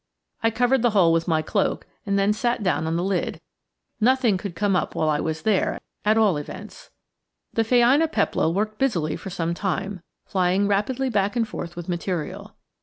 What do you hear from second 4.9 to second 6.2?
while I was there, at